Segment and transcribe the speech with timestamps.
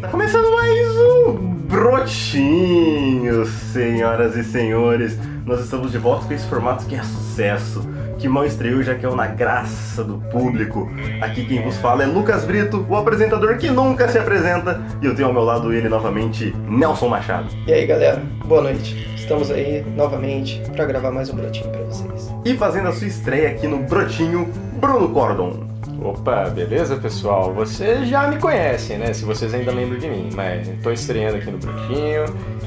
[0.00, 1.34] Tá começando mais um
[1.68, 5.18] Brotinho, senhoras e senhores.
[5.44, 7.86] Nós estamos de volta com esse formato que é sucesso,
[8.18, 10.90] que mal estreou já que é na graça do público.
[11.20, 15.14] Aqui quem vos fala é Lucas Brito, o apresentador que nunca se apresenta, e eu
[15.14, 17.48] tenho ao meu lado ele novamente, Nelson Machado.
[17.66, 19.06] E aí galera, boa noite.
[19.14, 22.34] Estamos aí novamente para gravar mais um Brotinho para vocês.
[22.46, 25.69] E fazendo a sua estreia aqui no Brotinho, Bruno Cordon.
[26.02, 27.52] Opa, beleza pessoal?
[27.52, 29.12] Vocês já me conhecem, né?
[29.12, 32.24] Se vocês ainda lembram de mim, mas tô estreando aqui no Brutinho.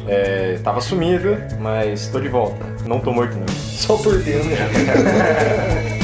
[0.08, 2.64] É, tava sumido, mas tô de volta.
[2.86, 3.48] Não tô morto não.
[3.48, 4.52] Só por dentro.
[4.52, 6.00] É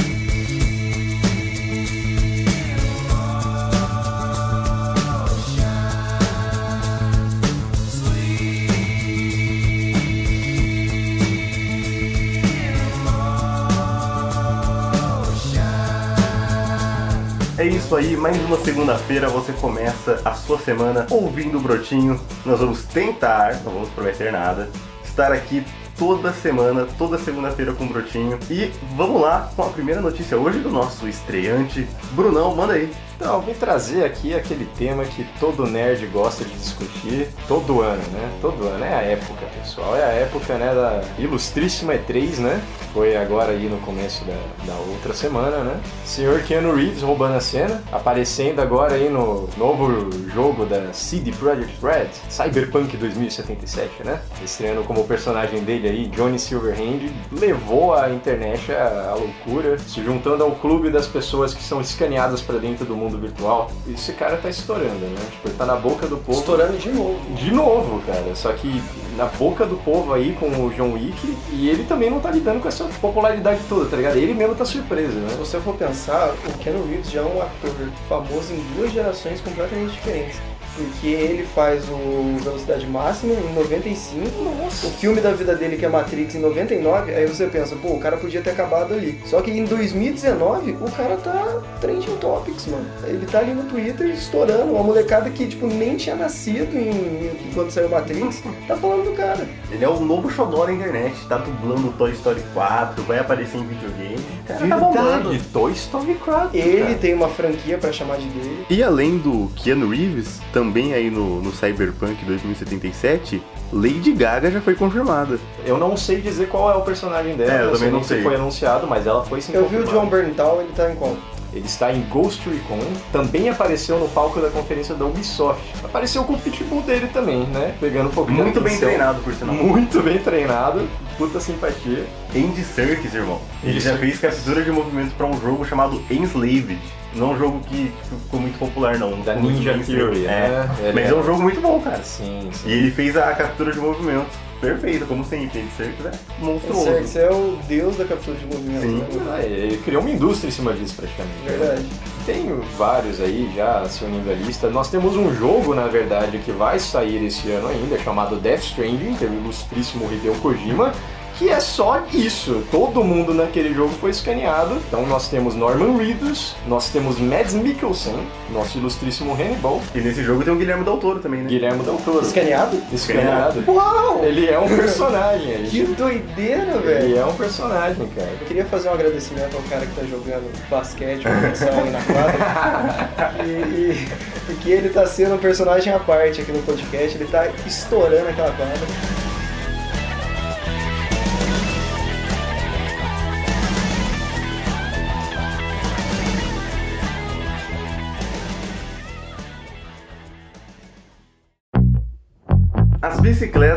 [18.20, 22.20] mais uma segunda-feira você começa a sua semana ouvindo o Brotinho.
[22.44, 24.68] Nós vamos tentar, não vamos prometer nada,
[25.02, 25.64] estar aqui
[26.00, 28.38] toda semana, toda segunda-feira com o Brotinho.
[28.48, 31.86] E vamos lá com a primeira notícia hoje do nosso estreante.
[32.12, 32.90] Brunão, manda aí.
[33.20, 38.02] Então, eu vim trazer aqui aquele tema que todo nerd gosta de discutir todo ano,
[38.12, 38.32] né?
[38.40, 38.82] Todo ano.
[38.82, 39.94] É a época, pessoal.
[39.94, 42.58] É a época, né, da ilustríssima E3, né?
[42.94, 44.32] Foi agora aí no começo da,
[44.64, 45.78] da outra semana, né?
[46.02, 51.76] Senhor Keanu Reeves roubando a cena, aparecendo agora aí no novo jogo da CD Projekt
[51.82, 54.18] Red, Cyberpunk 2077, né?
[54.42, 60.52] Estreando como personagem dele aí, Johnny Silverhand, levou a internet à, loucura, se juntando ao
[60.52, 63.70] clube das pessoas que são escaneadas para dentro do mundo virtual.
[63.88, 65.16] Esse cara tá estourando, né?
[65.30, 66.38] Tipo, ele tá na boca do povo.
[66.38, 67.34] Estourando de novo.
[67.34, 68.34] De novo, cara.
[68.34, 68.82] Só que
[69.16, 72.60] na boca do povo aí com o John Wick e ele também não tá lidando
[72.60, 74.16] com essa popularidade toda, tá ligado?
[74.16, 75.28] Ele mesmo tá surpreso, né?
[75.30, 77.70] Se você for pensar, o Keanu Reeves já é um ator
[78.08, 80.40] famoso em duas gerações completamente diferentes.
[80.80, 84.86] Porque ele faz o Velocidade Máxima em 95, Nossa.
[84.86, 88.00] o filme da vida dele que é Matrix em 99, aí você pensa, pô, o
[88.00, 89.20] cara podia ter acabado ali.
[89.26, 92.86] Só que em 2019, o cara tá trending topics, mano.
[93.04, 97.70] Ele tá ali no Twitter estourando, uma molecada que, tipo, nem tinha nascido em, quando
[97.70, 99.46] saiu Matrix, tá falando do cara.
[99.70, 103.66] Ele é o novo xodó da internet, tá dublando Toy Story 4, vai aparecer em
[103.66, 104.24] videogame.
[104.46, 105.38] Cara tá bombando.
[105.52, 106.56] Toy Story 4.
[106.56, 106.94] Ele cara.
[106.94, 108.66] tem uma franquia pra chamar de dele.
[108.70, 113.42] E além do Keanu Reeves, também aí no, no Cyberpunk 2077,
[113.72, 115.38] Lady Gaga já foi confirmada.
[115.64, 118.18] Eu não sei dizer qual é o personagem dela, É, eu também não sei.
[118.18, 120.00] se foi anunciado, mas ela foi sim Eu vi o confirmada.
[120.06, 121.16] John Berntal, ele tá em como?
[121.52, 122.78] Ele está em Ghost Recon,
[123.10, 125.60] também apareceu no palco da conferência da Ubisoft.
[125.82, 127.74] Apareceu com o pitbull dele também, né?
[127.80, 129.52] Pegando um pouco de Muito bem treinado, por sinal.
[129.56, 130.88] Muito bem treinado,
[131.18, 132.06] puta simpatia.
[132.32, 133.40] Andy Serkis, irmão.
[133.64, 133.88] Ele Isso.
[133.88, 136.78] já fez captura de movimentos pra um jogo chamado Enslaved.
[137.14, 137.92] Não é um jogo que
[138.24, 139.20] ficou muito popular, não.
[139.22, 139.78] Da Ninja.
[139.78, 140.28] Theory, é.
[140.28, 140.76] né?
[140.80, 142.02] Ele Mas é um jogo muito bom, cara.
[142.02, 142.68] Sim, sim.
[142.68, 144.32] E ele fez a captura de movimentos.
[144.60, 145.60] Perfeito, como sempre.
[145.60, 146.90] Andy Serkis é monstruoso.
[146.90, 148.82] Esse é o deus da captura de movimento.
[148.82, 149.18] Sim.
[149.18, 149.34] Né?
[149.34, 151.38] Ah, Ele criou uma indústria em cima disso, praticamente.
[151.46, 151.86] Verdade.
[152.26, 154.68] Tem vários aí já se unindo à lista.
[154.68, 159.14] Nós temos um jogo, na verdade, que vai sair esse ano ainda, chamado Death Stranding,
[159.14, 160.92] do ilustríssimo Hideo Kojima,
[161.40, 162.62] que é só isso.
[162.70, 164.76] Todo mundo naquele jogo foi escaneado.
[164.86, 168.14] Então nós temos Norman Reedus, nós temos Mads Mikkelsen,
[168.52, 171.48] nosso ilustríssimo Hannibal, E nesse jogo tem o Guilherme Del Toro também, né?
[171.48, 172.20] Guilherme Del Toro.
[172.20, 172.78] Escaneado?
[172.92, 173.64] Escaneado.
[173.66, 174.22] Uau!
[174.22, 177.18] Ele é um personagem, a Que gente- doideira, Ele velho.
[177.20, 178.28] é um personagem, cara.
[178.38, 183.10] Eu queria fazer um agradecimento ao cara que tá jogando basquete, competição aí na quadra.
[183.44, 184.08] E, e,
[184.46, 188.50] porque ele tá sendo um personagem à parte aqui no podcast, ele tá estourando aquela
[188.50, 188.76] quadra.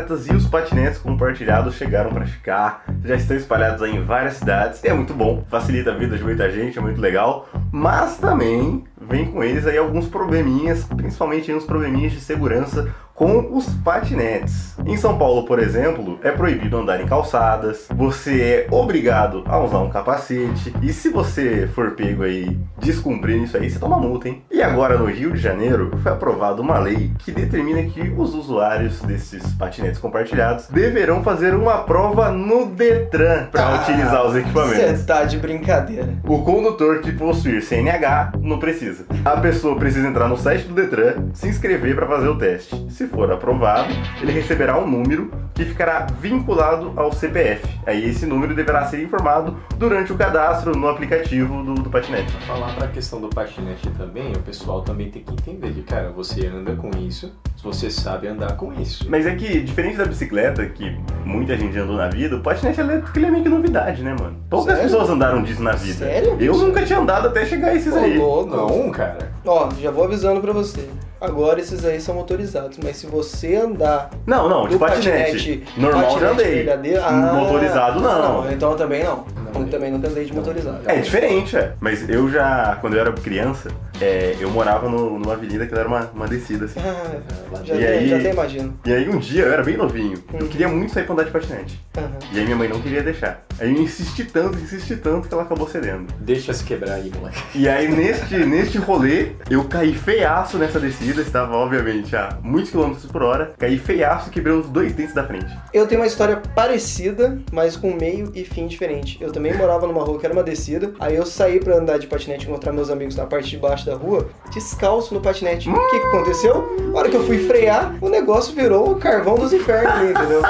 [0.04, 4.92] Bicicletas e os patinetes compartilhados chegaram para ficar, já estão espalhados em várias cidades, é
[4.92, 9.42] muito bom, facilita a vida de muita gente, é muito legal, mas também vem com
[9.42, 14.74] eles aí alguns probleminhas, principalmente uns probleminhas de segurança com os patinetes.
[14.84, 19.78] Em São Paulo, por exemplo, é proibido andar em calçadas, você é obrigado a usar
[19.78, 24.42] um capacete, e se você for pego aí descumprindo isso aí, você toma multa, hein?
[24.50, 29.00] E agora no Rio de Janeiro foi aprovada uma lei que determina que os usuários
[29.02, 34.98] desses patinetes compartilhados deverão fazer uma prova no Detran para utilizar os equipamentos.
[34.98, 36.14] Você tá de brincadeira.
[36.24, 39.06] O condutor que possuir CNH não precisa.
[39.24, 42.74] A pessoa precisa entrar no site do Detran, se inscrever para fazer o teste.
[42.90, 47.62] Se se for aprovado, ele receberá um número que ficará vinculado ao CPF.
[47.86, 52.32] Aí esse número deverá ser informado durante o cadastro no aplicativo do, do patinete.
[52.46, 56.46] Falar pra questão do patinete também, o pessoal também tem que entender que, cara, você
[56.46, 57.30] anda com isso,
[57.62, 59.06] você sabe andar com isso.
[59.08, 63.16] Mas é que, diferente da bicicleta, que muita gente andou na vida, o patinete elétrico
[63.18, 64.36] ele é meio que novidade, né, mano?
[64.48, 64.90] Poucas Sério?
[64.90, 66.06] pessoas andaram disso na vida.
[66.06, 66.36] Sério?
[66.40, 68.18] Eu nunca tinha andado até chegar esses Ô, aí.
[68.18, 68.56] louco.
[68.56, 69.30] Não, cara.
[69.44, 70.88] Ó, já vou avisando pra você.
[71.24, 75.64] Agora esses aí são motorizados, mas se você andar Não, não, de do patinete.
[75.76, 76.54] Normal já patinete andei.
[76.56, 78.52] verdadeiro, ah, Motorizado não.
[78.52, 79.24] Então eu também não.
[79.52, 79.62] Não.
[79.62, 80.80] Eu também nunca andei de motorizado.
[80.86, 81.72] É diferente, é.
[81.80, 85.86] Mas eu já, quando eu era criança, é, eu morava no- numa avenida que era
[85.88, 86.80] uma, uma descida, assim.
[86.80, 87.20] Ah,
[87.52, 88.08] lá já, E até, aí?
[88.08, 88.78] já até imagino.
[88.84, 90.48] E aí um dia, eu era bem novinho, eu Hum.
[90.48, 91.80] queria muito sair pra andar de patinete.
[91.96, 92.18] Aham.
[92.32, 93.42] E aí minha mãe não queria deixar.
[93.58, 96.06] Aí eu insisti tanto, insisti tanto que ela acabou cedendo.
[96.20, 97.38] Deixa se quebrar aí, moleque.
[97.54, 103.06] E aí neste, neste rolê, eu caí feiaço nessa descida, estava obviamente a muitos quilômetros
[103.10, 105.46] por hora, caí feiaço e quebrei os dois dentes da frente.
[105.72, 109.16] Eu tenho uma história parecida, mas com meio e fim diferente.
[109.20, 110.92] Eu também morava numa rua que era uma descida.
[110.98, 113.83] Aí eu saí pra andar de patinete e encontrar meus amigos na parte de baixo
[113.86, 115.68] da rua, descalço no patinete.
[115.68, 116.76] O que, aconteceu?
[116.92, 120.42] Na hora que eu fui frear, o negócio virou o carvão dos infernos entendeu?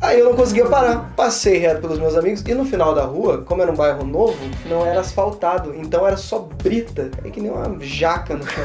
[0.00, 1.12] Aí eu não conseguia parar.
[1.14, 4.38] Passei reto pelos meus amigos e no final da rua, como era um bairro novo,
[4.66, 7.10] não era asfaltado, então era só brita.
[7.22, 8.62] É que nem uma jaca no chão.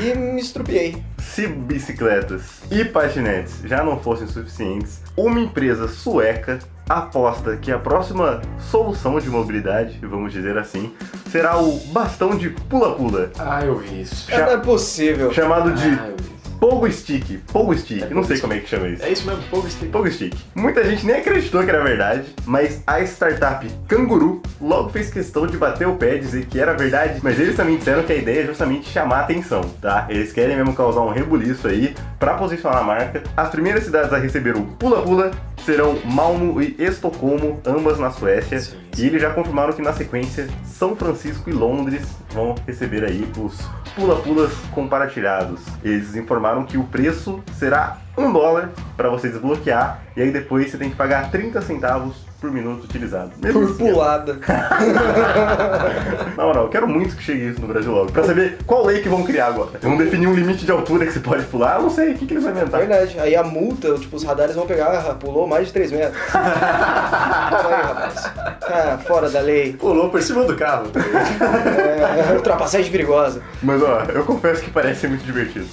[0.00, 1.02] E me estrupiei.
[1.18, 6.58] Se bicicletas e patinetes já não fossem suficientes, uma empresa sueca
[6.88, 8.40] aposta que a próxima
[8.70, 10.92] solução de mobilidade, vamos dizer assim,
[11.30, 14.30] será o bastão de pula-pula, Ah, eu vi isso.
[14.30, 15.32] Já- Não é possível.
[15.32, 16.32] chamado de Ah, eu vi isso.
[16.62, 17.40] Pogo Stick.
[17.52, 19.02] Pogo Stick, não sei como é que chama isso.
[19.02, 19.90] É isso mesmo, pouco stick.
[19.90, 20.32] Pogo Stick.
[20.54, 25.56] Muita gente nem acreditou que era verdade, mas a startup Canguru logo fez questão de
[25.56, 28.42] bater o pé e dizer que era verdade, mas eles também disseram que a ideia
[28.44, 30.06] é justamente chamar a atenção, tá?
[30.08, 33.24] Eles querem mesmo causar um rebuliço aí pra posicionar a marca.
[33.36, 35.32] As primeiras cidades a receber o Pula Pula
[35.64, 38.60] serão Malmo e Estocolmo, ambas na Suécia.
[38.60, 39.06] Sim, E sim.
[39.06, 43.58] eles já confirmaram que na sequência São Francisco e Londres vão receber aí os
[43.94, 45.60] pula-pulas compartilhados.
[45.84, 50.78] Eles informaram que o preço será um dólar para você desbloquear e aí depois você
[50.78, 53.30] tem que pagar 30 centavos por minuto utilizado.
[53.40, 54.36] Mesmo Por pulada.
[56.36, 58.10] Na moral, eu quero muito que chegue isso no Brasil logo.
[58.10, 59.78] Pra saber qual lei que vão criar agora.
[59.80, 61.76] Vão definir um limite de altura que você pode pular?
[61.76, 62.80] Eu não sei, o que, que eles vão inventar?
[62.80, 63.16] Verdade.
[63.20, 66.20] Aí a multa, tipo, os radares vão pegar, ah, pulou mais de 3 metros.
[66.32, 68.32] Calma aí, rapaz.
[68.62, 69.74] Ah, fora da lei.
[69.74, 70.86] Pulou por cima do carro.
[70.96, 73.40] É, ultrapassagem perigosa.
[73.62, 75.66] Mas ó, eu confesso que parece ser muito divertido.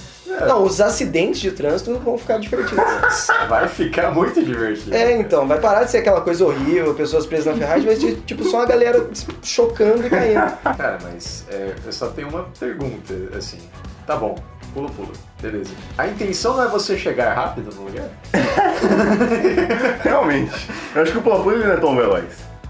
[0.46, 2.80] Não, os acidentes de trânsito vão ficar divertidos.
[3.48, 4.94] Vai ficar muito divertido.
[4.94, 8.16] É, então, vai parar de ser aquela coisa horrível, pessoas presas na ferragem, vai ser
[8.26, 9.08] tipo só uma galera
[9.42, 10.52] chocando e caindo.
[10.62, 13.58] Cara, mas é, eu só tenho uma pergunta, assim.
[14.06, 14.36] Tá bom,
[14.72, 15.12] pula, pula.
[15.40, 15.70] Beleza.
[15.96, 18.08] A intenção não é você chegar rápido no lugar?
[20.02, 20.68] Realmente.
[20.94, 22.24] Eu acho que o pula-pula ele não é tão veloz.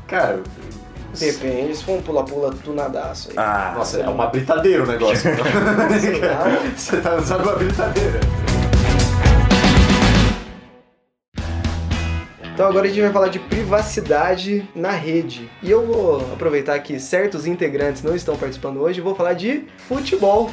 [0.07, 0.41] Cara,
[1.21, 3.35] Depende, se for um pula-pula tunadaço aí.
[3.37, 5.31] Ah, nossa, é uma britadeira o negócio.
[6.75, 8.21] Você tá usando uma britadeira.
[12.55, 15.51] Então agora a gente vai falar de privacidade na rede.
[15.63, 19.67] E eu vou aproveitar que certos integrantes não estão participando hoje e vou falar de
[19.89, 20.51] futebol.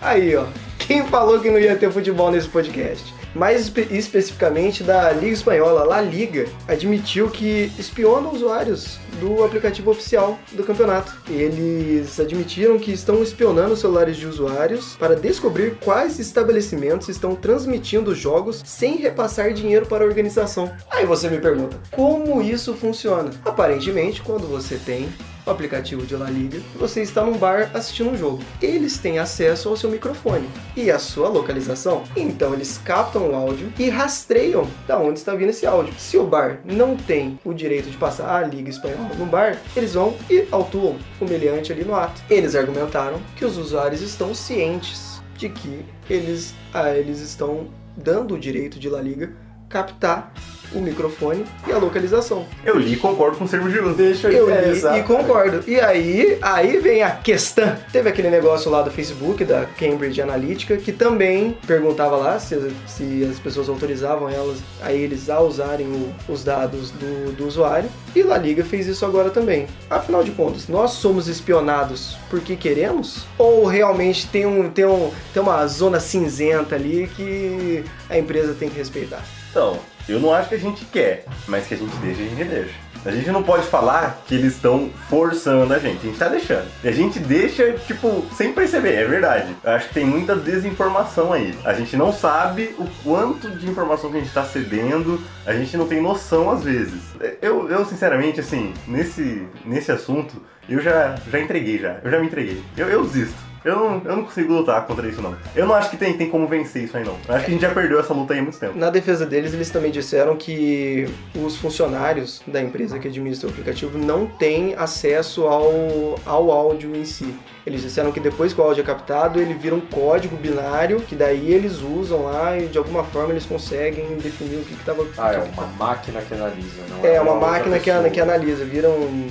[0.00, 0.46] Aí, ó.
[0.78, 3.14] Quem falou que não ia ter futebol nesse podcast?
[3.34, 10.38] Mais espe- especificamente da Liga Espanhola, La Liga, admitiu que espiona usuários do aplicativo oficial
[10.52, 11.12] do campeonato.
[11.28, 18.62] Eles admitiram que estão espionando celulares de usuários para descobrir quais estabelecimentos estão transmitindo jogos
[18.64, 20.70] sem repassar dinheiro para a organização.
[20.90, 23.30] Aí você me pergunta, como isso funciona?
[23.44, 25.08] Aparentemente, quando você tem
[25.50, 28.42] o aplicativo de La Liga, você está num bar assistindo um jogo.
[28.62, 32.04] Eles têm acesso ao seu microfone e à sua localização.
[32.16, 35.92] Então eles captam o áudio e rastreiam da onde está vindo esse áudio.
[35.98, 39.94] Se o bar não tem o direito de passar a Liga Espanhola no bar, eles
[39.94, 42.22] vão e autuam o ali no ato.
[42.30, 48.38] Eles argumentaram que os usuários estão cientes de que eles, ah, eles estão dando o
[48.38, 49.32] direito de La Liga
[49.68, 50.32] captar
[50.72, 52.46] o microfone e a localização.
[52.64, 53.94] eu li e concordo com o Servo Giroud.
[53.96, 55.62] Deixa Eu é, li e concordo.
[55.66, 57.76] E aí, aí vem a questão.
[57.92, 63.26] Teve aquele negócio lá do Facebook, da Cambridge Analytica, que também perguntava lá se, se
[63.30, 67.88] as pessoas autorizavam elas a eles a usarem o- os dados do, do usuário.
[68.14, 69.66] E La Liga fez isso agora também.
[69.88, 73.24] Afinal de contas, nós somos espionados porque queremos?
[73.38, 78.68] Ou realmente tem, um, tem, um, tem uma zona cinzenta ali que a empresa tem
[78.68, 79.22] que respeitar?
[79.50, 79.78] Então,
[80.10, 82.90] eu não acho que a gente quer, mas que a gente deixa, a gente deixa.
[83.04, 86.68] A gente não pode falar que eles estão forçando a gente, a gente tá deixando.
[86.84, 89.56] E a gente deixa, tipo, sem perceber, é verdade.
[89.64, 91.54] Eu acho que tem muita desinformação aí.
[91.64, 95.76] A gente não sabe o quanto de informação que a gente tá cedendo, a gente
[95.78, 97.00] não tem noção às vezes.
[97.40, 100.34] Eu, eu sinceramente, assim, nesse, nesse assunto,
[100.68, 102.00] eu já, já entreguei já.
[102.04, 102.62] Eu já me entreguei.
[102.76, 103.49] Eu, eu desisto.
[103.64, 105.36] Eu não, eu não consigo lutar contra isso, não.
[105.54, 107.16] Eu não acho que tem, tem como vencer isso aí, não.
[107.28, 108.78] Eu acho que a gente já perdeu essa luta aí há muito tempo.
[108.78, 113.98] Na defesa deles, eles também disseram que os funcionários da empresa que administra o aplicativo
[113.98, 117.34] não têm acesso ao, ao áudio em si.
[117.66, 121.14] Eles disseram que depois que o áudio é captado, ele vira um código binário, que
[121.14, 125.06] daí eles usam lá e de alguma forma eles conseguem definir o que estava.
[125.18, 128.88] Ah, é uma máquina que analisa, não É, uma outra máquina que, que analisa, vira
[128.88, 129.28] um.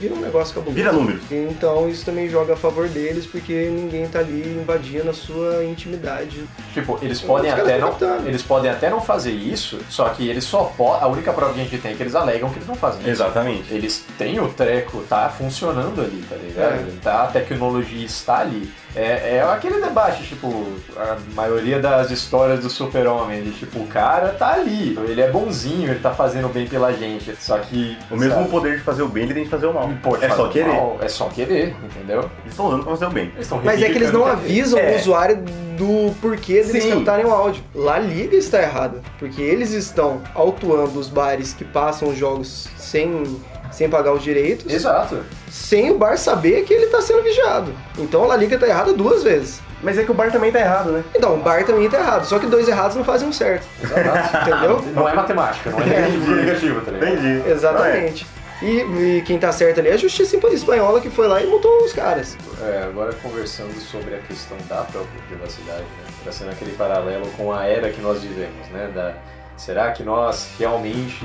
[0.00, 0.76] Vira um negócio cabuloso.
[0.76, 1.22] Vira números.
[1.30, 6.44] Então isso também joga a favor deles, porque ninguém tá ali invadindo a sua intimidade.
[6.72, 8.28] Tipo, eles podem até não, captando.
[8.28, 11.02] eles podem até não fazer isso, só que eles só podem.
[11.02, 13.00] A única prova que a gente tem é que eles alegam que eles não fazem
[13.00, 13.10] isso.
[13.10, 13.72] Exatamente.
[13.72, 16.74] Eles têm o treco, tá funcionando ali, tá ligado?
[16.74, 16.86] É.
[17.02, 18.70] Tá, a tecnologia está ali.
[18.94, 24.54] É, é aquele debate, tipo, a maioria das histórias do super-homem, tipo, o cara tá
[24.54, 27.98] ali, ele é bonzinho, ele tá fazendo bem pela gente, só que...
[28.10, 29.85] O mesmo sabe, poder de fazer o bem, ele tem de fazer o mal.
[29.94, 30.68] Pode é fazer só querer.
[30.68, 32.20] mal, é só querer, entendeu?
[32.40, 33.32] Eles estão usando pra fazer o bem.
[33.64, 34.92] Mas é que eles não avisam É.
[34.92, 35.36] o usuário
[35.76, 36.90] do porquê deles Sim.
[36.90, 37.62] captarem o áudio.
[37.74, 43.22] La Liga está errada, porque eles estão autuando os bares que passam os jogos sem,
[43.70, 45.18] sem pagar os direitos, Exato.
[45.50, 47.72] sem o bar saber que ele está sendo vigiado.
[47.98, 49.60] Então a La Liga está errada duas vezes.
[49.82, 51.04] Mas é que o bar também tá errado, né?
[51.14, 54.36] Então, o bar também está errado, só que dois errados não fazem um certo, Exato.
[54.50, 54.82] entendeu?
[54.94, 57.12] Não é matemática, não é negativo, negativo, tá ligado?
[57.12, 57.42] Entendi.
[57.50, 58.26] Exatamente.
[58.62, 61.84] E, e quem tá certo ali é a Justiça Espanhola que foi lá e multou
[61.84, 62.36] os caras.
[62.62, 66.04] É, agora conversando sobre a questão da própria privacidade, né?
[66.22, 68.90] Traçando aquele paralelo com a era que nós vivemos, né?
[68.94, 69.14] Da,
[69.56, 71.24] será que nós realmente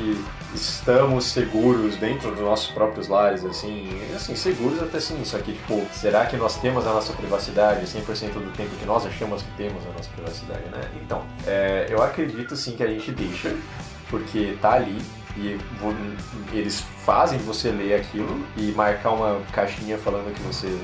[0.54, 3.90] estamos seguros dentro dos nossos próprios lares, assim?
[4.16, 8.34] Assim, seguros até sim, só que, tipo, será que nós temos a nossa privacidade 100%
[8.34, 10.82] do tempo que nós achamos que temos a nossa privacidade, né?
[11.02, 13.56] Então, é, eu acredito sim que a gente deixa,
[14.10, 15.02] porque tá ali,
[15.38, 15.58] e
[16.52, 20.78] eles fazem você ler aquilo e marcar uma caixinha falando que você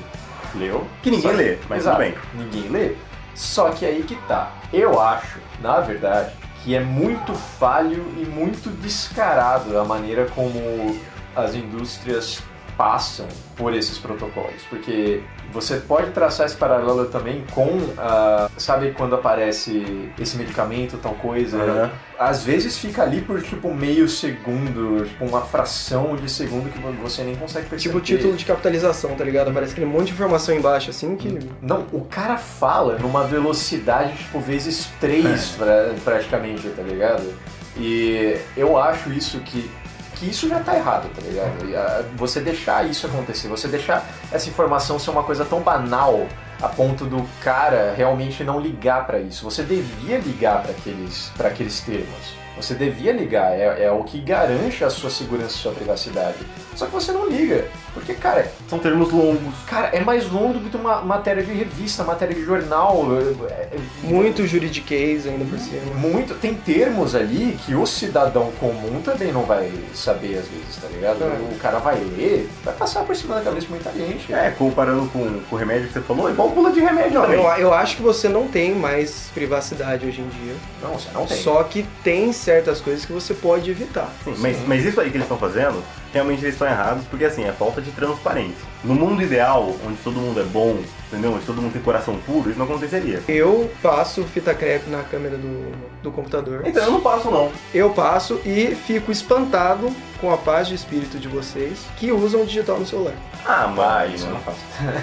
[0.54, 0.86] leu.
[1.02, 2.18] Que ninguém lê, mas Exato, tudo bem.
[2.34, 2.94] Ninguém lê.
[3.34, 4.52] Só que aí que tá.
[4.72, 6.32] Eu acho, na verdade,
[6.64, 10.98] que é muito falho e muito descarado a maneira como
[11.36, 12.42] as indústrias
[12.78, 15.20] passam por esses protocolos, porque
[15.52, 17.68] você pode traçar esse paralelo também com,
[17.98, 21.90] ah, sabe quando aparece esse medicamento, tal coisa, Aham.
[22.16, 27.24] às vezes fica ali por tipo meio segundo, tipo uma fração de segundo que você
[27.24, 27.82] nem consegue perceber.
[27.82, 29.48] Tipo o título de capitalização, tá ligado?
[29.50, 31.36] Aparece aquele monte de informação embaixo, assim, que...
[31.60, 37.34] Não, o cara fala numa velocidade tipo vezes 3 pra, praticamente, tá ligado?
[37.76, 39.70] E eu acho isso que
[40.18, 41.76] que isso já tá errado, tá ligado?
[41.76, 46.26] Ah, você deixar isso acontecer, você deixar essa informação ser uma coisa tão banal
[46.60, 49.44] a ponto do cara realmente não ligar pra isso.
[49.44, 52.36] Você devia ligar pra aqueles, aqueles termos.
[52.56, 56.38] Você devia ligar, é, é o que garante a sua segurança e sua privacidade.
[56.74, 59.54] Só que você não liga, porque, cara, São termos longos.
[59.66, 63.06] Cara, é mais longo do que uma matéria de revista, matéria de jornal.
[63.48, 65.94] é- é- Muito juridiquês ainda por cima.
[65.94, 66.34] Muito.
[66.34, 71.22] Tem termos ali que o cidadão comum também não vai saber às vezes, tá ligado?
[71.24, 71.54] É.
[71.54, 74.32] O cara vai ler, vai passar por cima da cabeça de muita gente.
[74.32, 77.22] É, comparando com, com o remédio que você falou, é igual pula de remédio Não,
[77.22, 77.38] também.
[77.40, 80.54] eu, eu acho que você não tem mais privacidade hoje em dia.
[80.82, 81.36] Não, você não tem.
[81.38, 84.12] Só que tem certas coisas que você pode evitar.
[84.24, 87.44] Sim, mas, mas isso aí que eles estão fazendo, realmente eles estão errados, porque assim,
[87.44, 88.66] é falta de transparência.
[88.84, 91.32] No mundo ideal, onde todo mundo é bom, entendeu?
[91.32, 93.20] Onde todo mundo tem coração puro, isso não aconteceria.
[93.28, 95.72] Eu passo fita crepe na câmera do,
[96.02, 96.62] do computador.
[96.64, 97.50] Então eu não passo não.
[97.74, 102.46] Eu passo e fico espantado com a paz de espírito de vocês que usam o
[102.46, 103.14] digital no celular.
[103.44, 104.58] Ah, Ah, mas isso eu não faço.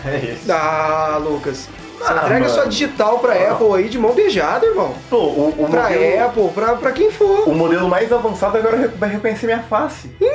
[0.06, 0.52] é isso.
[0.52, 1.68] Ah, Lucas.
[1.98, 2.50] Você Ah, entrega mano.
[2.50, 3.52] sua digital pra Não.
[3.54, 4.94] Apple aí de mão beijada, irmão.
[5.10, 7.48] Pô, o, o Pra modelo, Apple, pra, pra quem for.
[7.48, 10.12] o modelo mais avançado agora vai reconhecer minha face.
[10.20, 10.35] Então,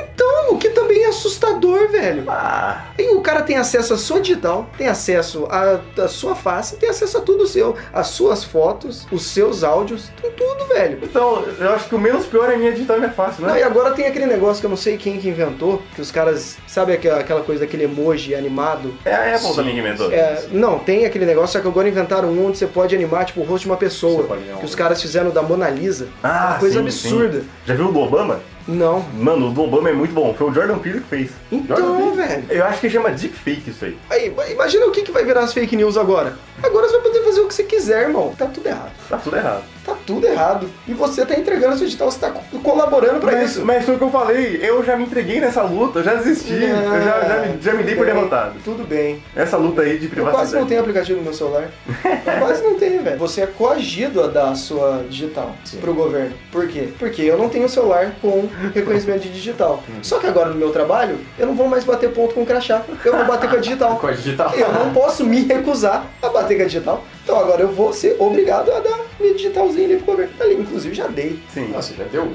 [1.11, 2.23] assustador, velho.
[2.27, 6.75] Ah, E o cara tem acesso à sua digital, tem acesso à, à sua face,
[6.77, 10.99] tem acesso a tudo seu, as suas fotos, os seus áudios, tem tudo, velho.
[11.03, 13.57] então eu acho que o menos pior é minha digital e minha face, Não, não
[13.57, 16.57] e agora tem aquele negócio que eu não sei quem que inventou, que os caras,
[16.67, 18.93] sabe aquela, aquela coisa daquele emoji animado?
[19.05, 20.11] É a Apple Sim, também que inventou.
[20.11, 23.41] É, não, tem aquele negócio, só que agora inventaram um onde você pode animar tipo
[23.41, 24.27] o rosto de uma pessoa.
[24.59, 26.07] Que os caras fizeram da Mona Lisa.
[26.23, 27.39] Ah, uma coisa sim, absurda.
[27.41, 27.47] sim.
[27.65, 28.39] Já viu o do Obama?
[28.67, 29.01] Não.
[29.13, 30.33] Mano, o do Obama é muito bom.
[30.33, 31.31] Foi o Jordan Peele que fez.
[31.51, 32.45] Então, velho.
[32.49, 33.97] Eu acho que chama deepfake isso aí.
[34.09, 36.37] Aí, imagina o que, que vai virar as fake news agora.
[36.63, 38.33] Agora você vai poder fazer o que você quiser, irmão.
[38.37, 38.91] Tá tudo errado.
[39.09, 39.63] Tá tudo errado.
[39.85, 40.67] Tá tudo errado.
[40.87, 43.65] E você tá entregando seu digital, você tá co- colaborando pra Mas, isso.
[43.65, 46.53] mas foi o que eu falei, eu já me entreguei nessa luta, eu já desisti,
[46.53, 48.55] eu já, já, me, já me dei por bem, derrotado.
[48.63, 49.23] Tudo bem.
[49.35, 50.37] Essa luta aí de Eu privacidade.
[50.49, 51.69] quase não tenho aplicativo no meu celular.
[52.25, 53.17] Eu quase não tenho, velho.
[53.19, 55.77] Você é coagido a dar a sua digital Sim.
[55.77, 56.33] pro governo.
[56.51, 56.89] Por quê?
[56.99, 59.83] Porque eu não tenho celular com reconhecimento de digital.
[59.89, 59.93] Hum.
[60.01, 62.81] Só que agora no meu trabalho, eu não vou mais bater ponto com crachá.
[63.03, 63.97] Eu vou bater com a digital.
[63.97, 64.53] Com a digital.
[64.55, 67.03] Eu não posso me recusar a bater com a digital.
[67.23, 70.33] Então agora eu vou ser obrigado a dar minha digitalzinha ali pro governo.
[70.39, 71.39] Ali, inclusive, já dei.
[71.53, 71.67] Sim.
[71.69, 72.27] Nossa, já deu?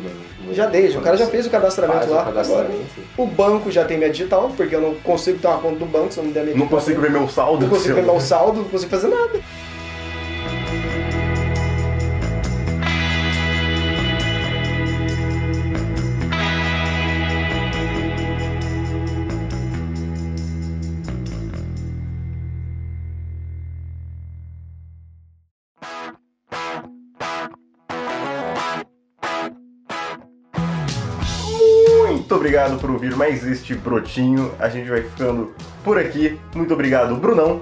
[0.52, 2.25] Já dei, o cara já fez o cadastramento Faz o lá.
[2.26, 2.85] cadastramento.
[3.19, 6.12] O banco já tem minha digital, porque eu não consigo ter uma conta do banco
[6.12, 6.78] se eu não der minha Não digital.
[6.78, 7.62] consigo ver meu saldo.
[7.62, 9.40] Não consigo ver meu saldo, não consigo fazer nada.
[32.26, 34.52] Muito obrigado por ouvir mais este brotinho.
[34.59, 35.54] A gente vai ficando
[35.85, 36.37] por aqui.
[36.56, 37.61] Muito obrigado, Brunão.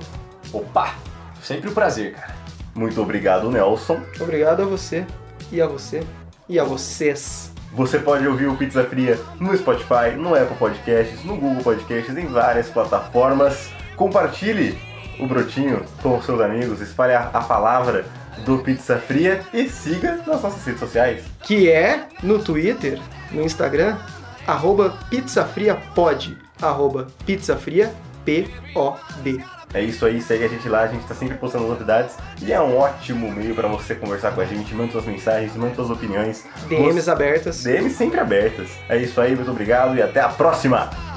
[0.54, 0.94] Opa!
[1.42, 2.34] Sempre um prazer, cara.
[2.74, 4.00] Muito obrigado, Nelson.
[4.18, 5.04] Obrigado a você,
[5.52, 6.02] e a você,
[6.48, 7.52] e a vocês.
[7.74, 12.24] Você pode ouvir o Pizza Fria no Spotify, no Apple Podcasts, no Google Podcasts, em
[12.24, 13.68] várias plataformas.
[13.96, 14.78] Compartilhe
[15.20, 18.06] o brotinho com seus amigos, espalhe a palavra
[18.46, 21.22] do Pizza Fria e siga nas nossas redes sociais.
[21.42, 22.98] Que é no Twitter,
[23.30, 23.98] no Instagram,
[24.46, 27.92] arroba pizzafriapod, arroba pizzafria,
[28.24, 29.44] P-O-D.
[29.74, 32.60] É isso aí, segue a gente lá, a gente tá sempre postando novidades e é
[32.60, 36.44] um ótimo meio para você conversar com a gente, manda suas mensagens, manda suas opiniões.
[36.68, 37.64] DMs abertas.
[37.64, 38.70] DMs sempre abertas.
[38.88, 41.13] É isso aí, muito obrigado e até a próxima!